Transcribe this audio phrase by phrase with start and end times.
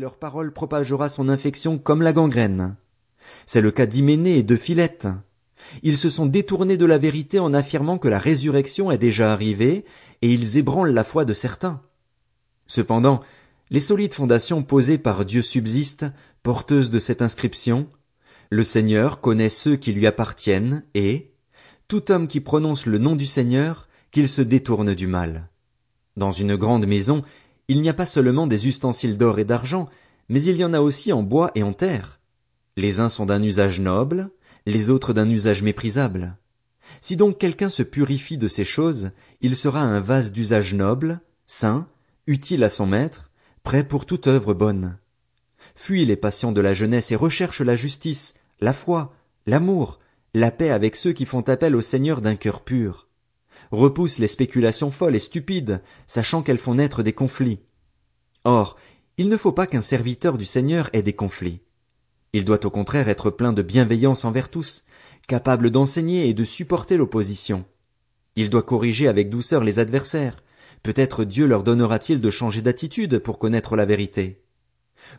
[0.00, 2.74] leur parole propagera son infection comme la gangrène.
[3.44, 5.08] C'est le cas d'Hyménée et de Philette.
[5.82, 9.84] Ils se sont détournés de la vérité en affirmant que la résurrection est déjà arrivée,
[10.22, 11.82] et ils ébranlent la foi de certains.
[12.66, 13.20] Cependant,
[13.68, 16.06] les solides fondations posées par Dieu subsistent,
[16.42, 17.86] porteuses de cette inscription.
[18.48, 21.30] Le Seigneur connaît ceux qui lui appartiennent, et,
[21.88, 25.50] tout homme qui prononce le nom du Seigneur, qu'il se détourne du mal.
[26.16, 27.22] Dans une grande maison,
[27.70, 29.88] il n'y a pas seulement des ustensiles d'or et d'argent,
[30.28, 32.18] mais il y en a aussi en bois et en terre.
[32.76, 34.30] Les uns sont d'un usage noble,
[34.66, 36.36] les autres d'un usage méprisable.
[37.00, 41.86] Si donc quelqu'un se purifie de ces choses, il sera un vase d'usage noble, saint,
[42.26, 43.30] utile à son maître,
[43.62, 44.98] prêt pour toute œuvre bonne.
[45.76, 49.14] Fuis les passions de la jeunesse et recherche la justice, la foi,
[49.46, 50.00] l'amour,
[50.34, 53.06] la paix avec ceux qui font appel au Seigneur d'un cœur pur.
[53.70, 57.60] Repousse les spéculations folles et stupides, sachant qu'elles font naître des conflits.
[58.44, 58.76] Or,
[59.16, 61.60] il ne faut pas qu'un serviteur du Seigneur ait des conflits.
[62.32, 64.84] Il doit au contraire être plein de bienveillance envers tous,
[65.28, 67.64] capable d'enseigner et de supporter l'opposition.
[68.36, 70.42] Il doit corriger avec douceur les adversaires.
[70.82, 74.42] Peut-être Dieu leur donnera-t-il de changer d'attitude pour connaître la vérité.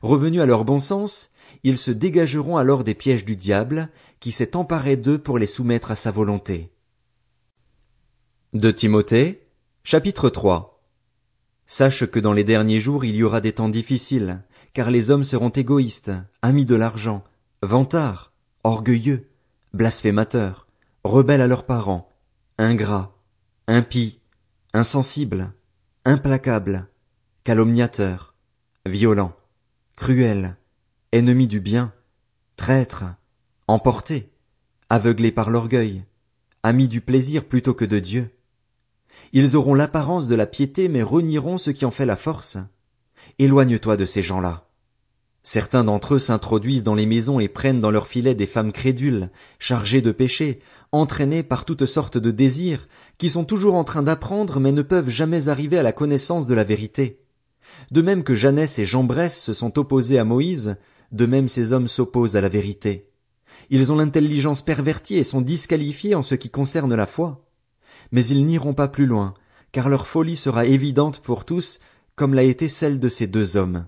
[0.01, 1.31] Revenus à leur bon sens,
[1.63, 5.91] ils se dégageront alors des pièges du diable, qui s'est emparé d'eux pour les soumettre
[5.91, 6.71] à sa volonté.
[8.53, 9.47] De Timothée,
[9.85, 10.83] chapitre 3
[11.67, 15.23] Sache que dans les derniers jours il y aura des temps difficiles, car les hommes
[15.23, 17.23] seront égoïstes, amis de l'argent,
[17.61, 18.33] vantards,
[18.65, 19.29] orgueilleux,
[19.73, 20.67] blasphémateurs,
[21.05, 22.09] rebelles à leurs parents,
[22.57, 23.15] ingrats,
[23.67, 24.19] impies,
[24.73, 25.53] insensibles,
[26.03, 26.89] implacables,
[27.45, 28.35] calomniateurs,
[28.85, 29.37] violents,
[29.95, 30.57] cruels,
[31.13, 31.93] ennemis du bien,
[32.57, 33.05] traîtres,
[33.69, 34.29] emportés,
[34.89, 36.03] aveuglés par l'orgueil,
[36.63, 38.29] amis du plaisir plutôt que de Dieu.
[39.33, 42.57] Ils auront l'apparence de la piété mais renieront ce qui en fait la force.
[43.39, 44.67] Éloigne-toi de ces gens-là.
[45.43, 49.31] Certains d'entre eux s'introduisent dans les maisons et prennent dans leurs filets des femmes crédules,
[49.57, 50.59] chargées de péchés,
[50.91, 52.87] entraînées par toutes sortes de désirs,
[53.17, 56.53] qui sont toujours en train d'apprendre mais ne peuvent jamais arriver à la connaissance de
[56.53, 57.21] la vérité.
[57.89, 60.75] De même que Jeannès et Jambres se sont opposés à Moïse,
[61.11, 63.09] de même ces hommes s'opposent à la vérité.
[63.69, 67.45] Ils ont l'intelligence pervertie et sont disqualifiés en ce qui concerne la foi.
[68.11, 69.33] Mais ils n'iront pas plus loin,
[69.71, 71.79] car leur folie sera évidente pour tous,
[72.15, 73.87] comme l'a été celle de ces deux hommes.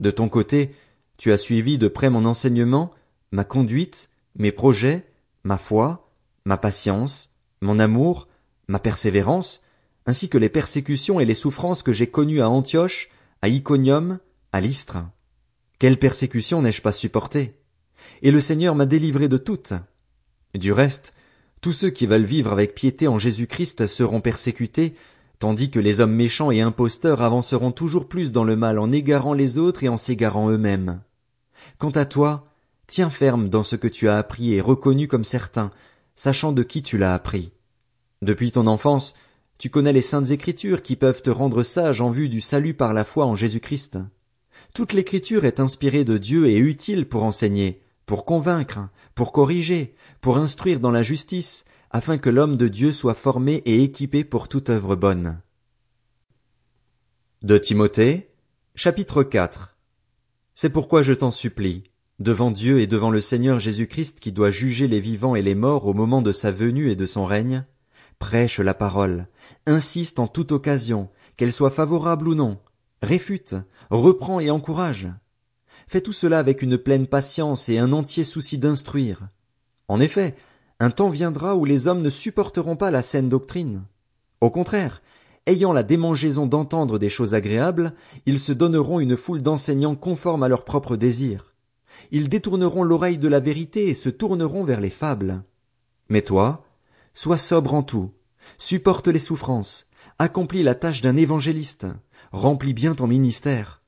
[0.00, 0.74] De ton côté,
[1.16, 2.90] tu as suivi de près mon enseignement,
[3.30, 5.06] ma conduite, mes projets,
[5.44, 6.10] ma foi,
[6.44, 8.28] ma patience, mon amour,
[8.68, 9.60] ma persévérance,
[10.06, 13.08] ainsi que les persécutions et les souffrances que j'ai connues à Antioche,
[13.42, 14.18] à Iconium,
[14.52, 14.98] à Lystre.
[15.78, 17.60] Quelle persécution n'ai-je pas supportée?
[18.22, 19.74] Et le Seigneur m'a délivré de toutes.
[20.54, 21.14] Du reste,
[21.64, 24.96] tous ceux qui veulent vivre avec piété en Jésus-Christ seront persécutés,
[25.38, 29.32] tandis que les hommes méchants et imposteurs avanceront toujours plus dans le mal en égarant
[29.32, 31.00] les autres et en s'égarant eux-mêmes.
[31.78, 32.52] Quant à toi,
[32.86, 35.70] tiens ferme dans ce que tu as appris et reconnu comme certain,
[36.16, 37.50] sachant de qui tu l'as appris.
[38.20, 39.14] Depuis ton enfance,
[39.56, 42.92] tu connais les saintes écritures qui peuvent te rendre sage en vue du salut par
[42.92, 43.96] la foi en Jésus-Christ.
[44.74, 50.36] Toute l'écriture est inspirée de Dieu et utile pour enseigner, pour convaincre, pour corriger, pour
[50.36, 54.70] instruire dans la justice, afin que l'homme de Dieu soit formé et équipé pour toute
[54.70, 55.40] œuvre bonne.
[57.42, 58.30] De Timothée,
[58.74, 59.76] chapitre 4
[60.54, 61.84] C'est pourquoi je t'en supplie,
[62.18, 65.86] devant Dieu et devant le Seigneur Jésus-Christ qui doit juger les vivants et les morts
[65.86, 67.64] au moment de sa venue et de son règne,
[68.18, 69.28] prêche la parole,
[69.66, 72.58] insiste en toute occasion, qu'elle soit favorable ou non,
[73.02, 73.56] réfute,
[73.90, 75.08] reprend et encourage.
[75.86, 79.28] Fais tout cela avec une pleine patience et un entier souci d'instruire.
[79.88, 80.34] En effet,
[80.80, 83.82] un temps viendra où les hommes ne supporteront pas la saine doctrine.
[84.40, 85.02] Au contraire,
[85.46, 87.94] ayant la démangeaison d'entendre des choses agréables,
[88.26, 91.54] ils se donneront une foule d'enseignants conformes à leurs propres désirs.
[92.10, 95.44] Ils détourneront l'oreille de la vérité et se tourneront vers les fables.
[96.08, 96.64] Mais toi,
[97.14, 98.10] sois sobre en tout,
[98.58, 101.86] supporte les souffrances, accomplis la tâche d'un évangéliste,
[102.32, 103.82] remplis bien ton ministère.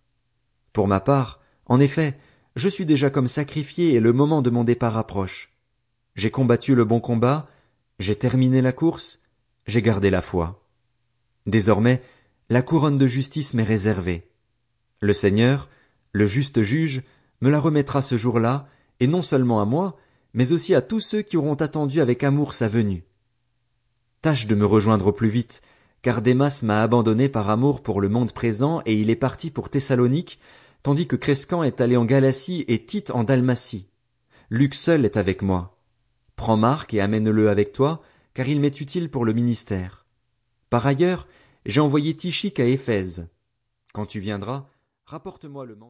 [0.73, 2.19] Pour ma part, en effet,
[2.55, 5.53] je suis déjà comme sacrifié et le moment de mon départ approche.
[6.15, 7.49] J'ai combattu le bon combat,
[7.99, 9.21] j'ai terminé la course,
[9.67, 10.63] j'ai gardé la foi.
[11.45, 12.03] Désormais,
[12.49, 14.29] la couronne de justice m'est réservée.
[15.01, 15.69] Le Seigneur,
[16.13, 17.03] le juste juge,
[17.41, 18.69] me la remettra ce jour-là,
[19.01, 19.99] et non seulement à moi,
[20.33, 23.05] mais aussi à tous ceux qui auront attendu avec amour sa venue.
[24.23, 25.61] Tâche de me rejoindre au plus vite,
[26.03, 29.69] car Démas m'a abandonné par amour pour le monde présent et il est parti pour
[29.69, 30.39] Thessalonique,
[30.87, 33.89] tandis que Crescan est allé en Galatie et Tite en Dalmatie.
[34.51, 35.81] Luc seul est avec moi.
[36.37, 38.03] Prends Marc et amène-le avec toi,
[38.35, 40.07] car il m'est utile pour le ministère.
[40.71, 41.27] Par ailleurs,
[41.65, 43.27] j'ai envoyé Tichique à Éphèse.
[43.95, 44.69] Quand tu viendras,
[45.07, 45.85] rapporte-moi le manteau.